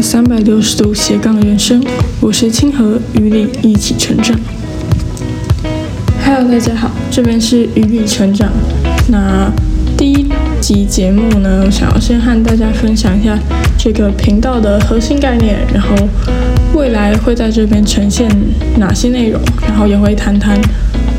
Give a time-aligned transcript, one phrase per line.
[0.00, 1.82] 三百六十度斜杠人生，
[2.20, 4.38] 我是清河，与你一起成长。
[6.24, 8.50] Hello，大家好，这边是与你成长。
[9.08, 9.50] 那
[9.96, 10.26] 第一
[10.60, 13.36] 集节目呢，我想要先和大家分享一下
[13.76, 15.96] 这个频道的核心概念，然后
[16.74, 18.30] 未来会在这边呈现
[18.76, 20.58] 哪些内容，然后也会谈谈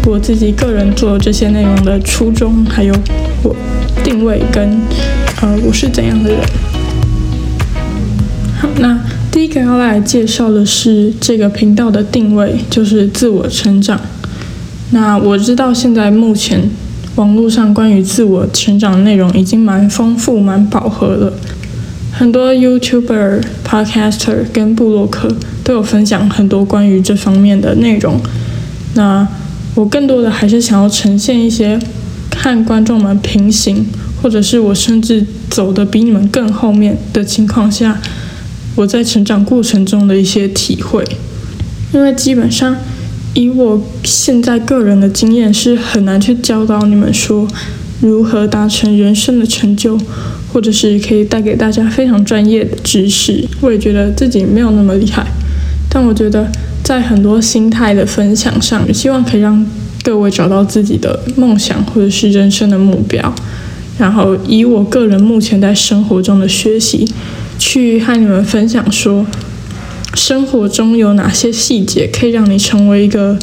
[0.06, 2.96] 我自己个人做这些内容的初衷，还有
[3.44, 3.54] 我
[4.04, 4.80] 定位跟
[5.42, 6.40] 呃我是怎样的人。
[8.60, 9.00] 好， 那
[9.32, 14.00] 第一个要来介绍的是这个频道的定位，就是自我成长。
[14.92, 16.70] 那我知道现在目前
[17.16, 21.34] 网络上关于自我成长的内容已经蛮丰富、蛮饱和了，
[22.12, 28.20] 很多 YouTuber、Podcaster 跟布洛克都有分享很多关于这方面的内容。
[28.96, 29.26] 那
[29.76, 31.80] 我更多的还是想要呈现一些
[32.30, 33.86] 看观众们平行，
[34.22, 38.02] 或者是我甚至走的比你们更后面的情况下。
[38.76, 41.06] 我在成长过程中的一些体会，
[41.94, 42.76] 因为基本上
[43.34, 47.48] 以我现在个人的经验是很难去教导你们说
[48.02, 50.00] 如何达成人生的成就，
[50.54, 53.46] 或者是可以带给大家非常专业的知识。
[53.60, 55.28] 我也觉得自己没有那么厉害，
[55.90, 56.50] 但我觉得
[56.82, 59.66] 在很多心态的分享上，希望可以让
[60.04, 63.36] 各位找到自己的梦想或者是人生的目标，
[63.98, 67.06] 然后以我个人目前在生活中的学习。
[67.60, 69.28] 去和你们分享说，
[70.16, 73.38] 生活中有哪些细节可以让你成为一个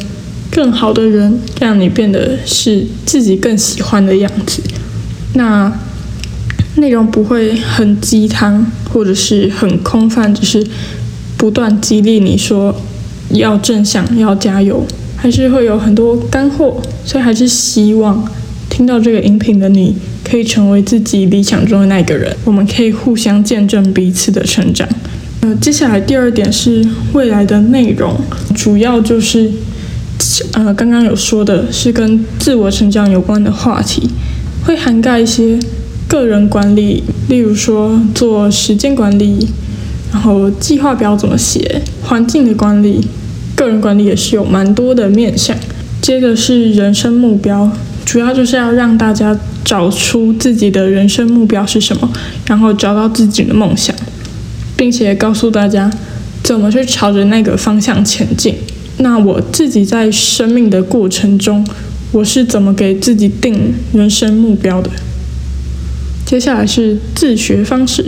[0.51, 4.61] 更好的人，让你变得是自己更喜欢的样子。
[5.35, 5.71] 那
[6.77, 10.65] 内容不会很鸡汤，或者是很空泛，只是
[11.37, 12.75] 不断激励你说
[13.29, 16.81] 要正向，要加油，还是会有很多干货。
[17.05, 18.27] 所以还是希望
[18.77, 19.95] 听到这个音频的你。
[20.23, 24.85] 可以成为自己理想中的那个人，我们可以互相见证彼此的成长。
[25.39, 28.13] 呃，接下来第二点是未来的内容，
[28.53, 29.49] 主要就是
[30.51, 34.09] 呃刚刚有说的是跟自我成长有关的话题，
[34.65, 35.57] 会涵盖一些
[36.09, 39.47] 个人管理，例如说做时间管理，
[40.11, 42.99] 然后计划表怎么写，环境的管理，
[43.55, 45.55] 个人管理也是有蛮多的面向。
[46.01, 47.71] 接着是人生目标，
[48.07, 49.37] 主要就是要让大家。
[49.67, 52.09] 找出自己的人生目标是什么，
[52.45, 53.93] 然后找到自己的梦想，
[54.77, 55.91] 并且告诉大家
[56.41, 58.55] 怎么去朝着那个方向前进。
[58.99, 61.67] 那我自己在生命的过程中，
[62.13, 64.89] 我是怎么给自己定人生目标的？
[66.25, 68.05] 接下来是自学方式，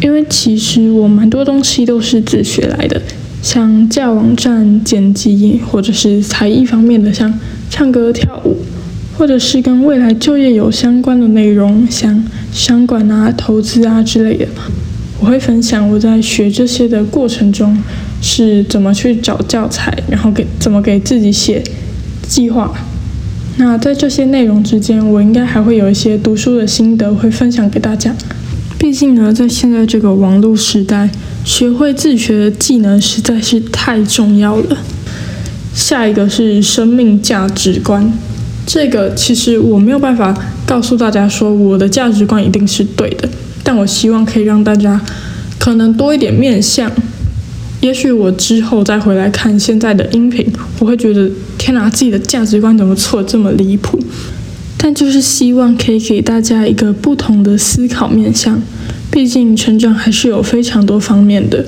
[0.00, 3.02] 因为其实我蛮多东西都是自学来的，
[3.42, 7.36] 像架网站、剪辑，或者是才艺方面的，像
[7.68, 8.58] 唱歌、跳舞。
[9.16, 12.22] 或者是跟未来就业有相关的内容，像
[12.52, 14.46] 商管啊、投资啊之类的，
[15.18, 17.76] 我会分享我在学这些的过程中
[18.20, 21.64] 是怎么去找教材，然后给怎么给自己写
[22.28, 22.74] 计划。
[23.56, 28.14] 那在这些内容之间，我应该还会有一些读书的心得会分享给大家。
[28.78, 31.08] 毕竟呢，在现在这个网络时代，
[31.42, 34.76] 学会自学的技能实在是太重要了。
[35.72, 38.12] 下一个是生命价值观。
[38.66, 43.28] 这个其实我没有办法告诉大家说我的价值观一定是对的，
[43.62, 45.00] 但我希望可以让大家
[45.56, 46.90] 可能多一点面向。
[47.80, 50.44] 也许我之后再回来看现在的音频，
[50.80, 54.00] 我会觉得天哪，自己的价值观怎么错这么离谱？
[54.76, 58.60] 但就是希望可以给大家一个不同的思考面向。
[59.12, 61.64] 毕竟成长还是有非常多方面的，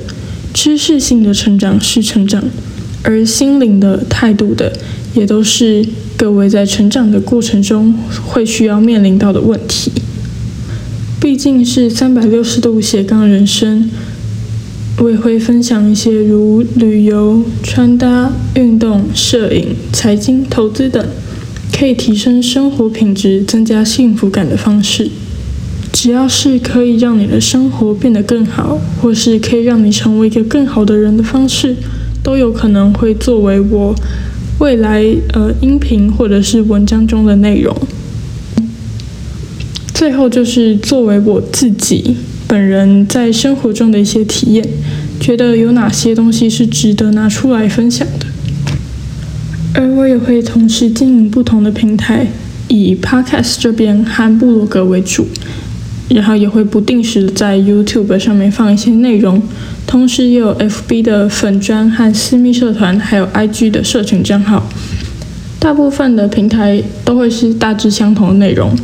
[0.53, 2.43] 知识性的成长是成长，
[3.05, 4.73] 而心灵的态度的
[5.15, 5.87] 也都是。
[6.19, 7.95] 各位在成长的过程中
[8.27, 9.93] 会需要面临到的问题，
[11.21, 13.89] 毕竟是三百六十度斜杠人生，
[14.99, 21.07] 我也会分享一些如旅游、穿搭、运动、摄影、财经、投资等，
[21.73, 25.09] 可以提升生活品质、增加幸福感的方式。
[25.93, 31.77] 只要是可以让你的生活变得更好，或是可以让你成为一个更好的人的方式，
[32.25, 33.95] 都有可能会作为我。
[34.59, 37.75] 未来呃音频或者是文章中的内容，
[39.95, 42.17] 最后就是作为我自己
[42.49, 44.69] 本人在生活中的一些体验，
[45.21, 48.27] 觉得有哪些东西是值得拿出来分享的。
[49.75, 52.27] 而我也会同时经营不同的平台，
[52.67, 55.29] 以 Podcast 这边和部落格为主。
[56.09, 59.43] 然后也会不定时在 YouTube 上面放一些内容，
[59.87, 64.69] 同时也有 FB 的粉专和私密社团，还有 IG 的社群账号。
[65.61, 68.75] 大部分的平台都会是大致相同的内容，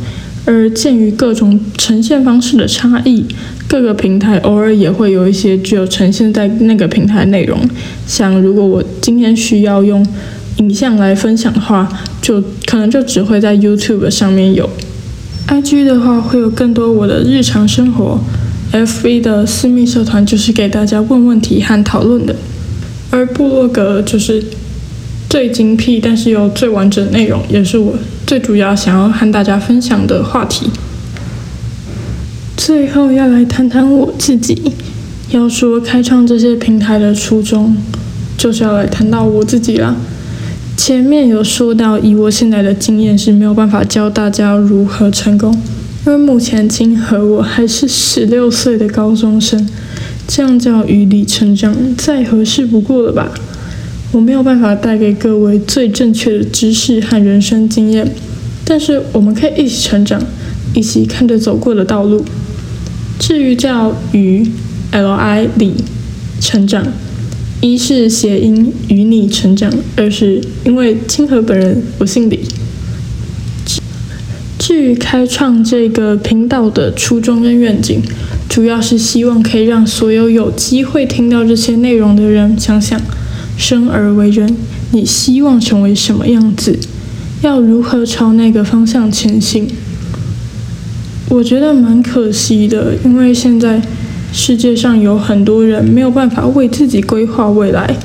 [0.45, 3.25] 而鉴于各种呈现方式的差异，
[3.67, 7.57] 各个平台偶尔也会有一些只有呈现在那个平台内容，
[8.05, 10.05] 像如果我今天需要用
[10.57, 11.87] 影像来分享的话，
[12.21, 14.69] 就可能就只会在 YouTube 上面有。
[15.47, 18.19] IG 的话会有更多我的日常生活
[18.73, 22.35] ，FB 的私密社团就是给大家问问题和讨论的，
[23.11, 24.43] 而部落格就是
[25.29, 27.93] 最精辟但是又最完整的内容，也是我
[28.25, 30.69] 最主要想要和大家分享的话题。
[32.57, 34.71] 最后要来谈谈我自己，
[35.29, 37.77] 要说开创这些平台的初衷，
[38.35, 39.95] 就是要来谈到我自己啦。
[40.77, 45.51] 前面有说到，以我现在的经验是没有办法教大家如何成功，
[46.05, 49.67] 因为目前金和我还是十六岁的高中生，
[50.27, 53.31] 这样叫与你成长再合适不过了吧？
[54.11, 58.07] 我没有办法带给各位最正确的知识和人生经验，
[58.63, 60.21] 但是我们可以一起成长，
[60.73, 62.23] 一起看着走过的道路。
[63.17, 64.45] 至于叫与
[64.91, 65.73] L I 里
[66.39, 66.85] 成长。
[67.65, 72.41] 一是谐音与你成长，二是因为清河本人我姓李。
[74.59, 77.99] 至于开创这个频道的初衷跟愿景，
[78.47, 83.01] 主要是希望可以让所有有机会听到这些内容的人想想：
[83.57, 84.55] 生而为人，
[84.91, 86.77] 你希望成为什么样子？
[87.41, 89.67] 要如何朝那个方向前行？
[91.29, 93.81] 我觉得蛮可惜的，因为现在。
[94.37, 97.95] 世界上有很多人没有办法为自己规划未来，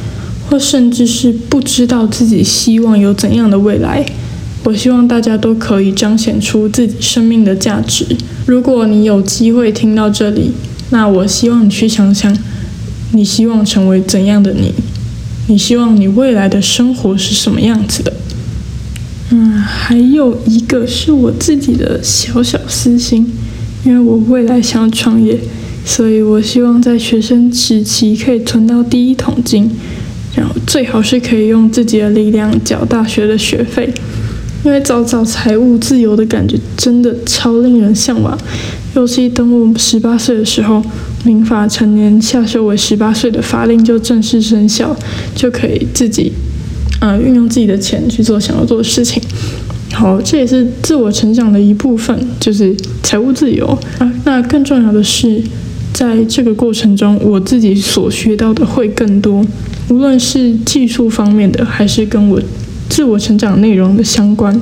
[0.49, 4.07] 或甚至是不知道自己希望有怎样的未来。
[4.63, 8.07] 我希望大家都可以彰显出自己生命的价值。
[8.47, 10.53] 如果你有机会听到这里，
[10.91, 12.35] 那我希望你去想想，
[13.11, 14.73] 你希望成为怎样的你？
[15.49, 18.13] 你希望你未来的生活是什么样子的？
[19.31, 23.27] 嗯，还有一个是我自己的小小私心，
[23.85, 25.37] 因为我未来想要创业。
[25.85, 29.69] 所以我希望在学生时期可以存到第一桶金，
[30.37, 33.93] 然后最好是可以用自己的力量缴大学的学费，
[34.65, 38.39] 因为早早财务自由的感觉真的超令人向往。
[38.95, 40.83] 尤其等我十八岁的时候，
[41.25, 44.97] 民法成年下修为十八岁的法令就正式生效，
[45.35, 46.33] 就可以自己，
[47.01, 49.23] 呃，运用自己的钱去做想要做的事情。
[49.93, 53.67] 好，这也是自我成长的一部分，就是财务自由
[53.99, 54.13] 啊。
[54.25, 55.43] 那更重要的是。
[55.93, 59.45] 在这个过程中，我自己所学到的会更多，
[59.89, 62.41] 无论是技术方面的，还是跟我
[62.89, 64.61] 自我成长内容的相关，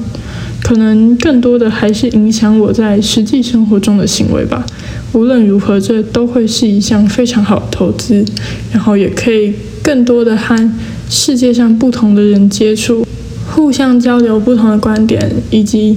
[0.62, 4.66] 可能更多的还是影响我在实际生活中的行为吧。
[5.12, 8.24] 无论如何，这都会是一项非常好的投资，
[8.72, 10.70] 然后也可以更多的和
[11.08, 13.06] 世界上不同的人接触，
[13.50, 15.96] 互相交流不同的观点以及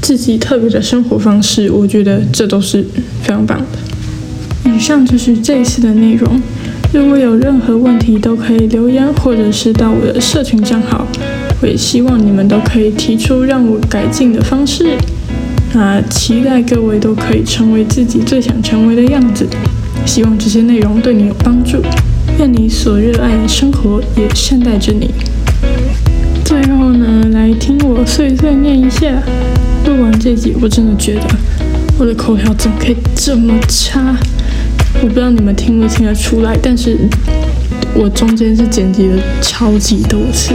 [0.00, 1.70] 自己特别的生活方式。
[1.70, 2.84] 我觉得这都是
[3.22, 3.91] 非常棒的。
[4.64, 6.40] 以上就是这一次的内容。
[6.92, 11.06] 如果有任何问题，都可以留言，或者是到我的社群账号。
[11.60, 14.96] 我也希望你们都可以提出让我改进的方式。
[15.72, 19.46] 那期待各位都可以成为自己最想成为的样子。
[20.04, 21.78] 希望这些内容对你有帮助。
[22.38, 25.10] 愿你所热爱的生活也善待着你。
[26.44, 29.22] 最后呢，来听我碎碎念一下。
[29.86, 31.22] 录完这集，我真的觉得
[31.98, 34.16] 我的口条怎么可以这么差？
[35.02, 36.96] 我不知道你们听不听得出来，但是
[37.92, 40.54] 我中间是剪辑了超级多次，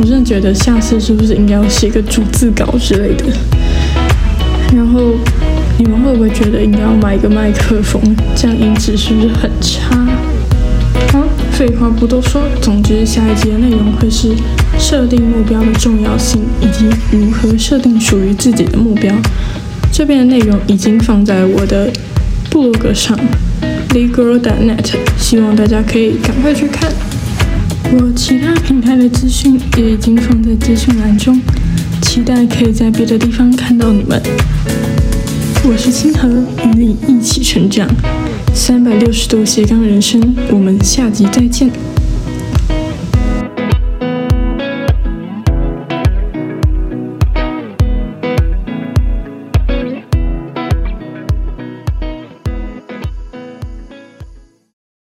[0.00, 3.26] 我真的觉得下次是不是应该要写个逐字稿之类的？
[4.74, 5.12] 然后
[5.76, 8.00] 你们会不会觉得应该要买一个麦克风？
[8.34, 9.94] 这样音质是不是很差？
[11.12, 11.22] 好，
[11.52, 14.34] 废话不多说，总之下一集的内容会是
[14.78, 19.14] 设定目标的重要性，以及如何设定属于自己的目标。
[19.92, 21.92] 这边的内容已经放在我的
[22.48, 23.18] 部落格上。
[23.94, 26.92] legirl.net，希望大家可以赶快去看。
[27.92, 31.40] 我其他平台的资讯也已经放在资讯栏中，
[32.02, 34.20] 期待可以在别的地方看到你们。
[35.62, 36.28] 我是清河，
[36.64, 37.88] 与你一起成长，
[38.52, 40.20] 三百六十度斜杠人生，
[40.50, 41.70] 我们下集再见。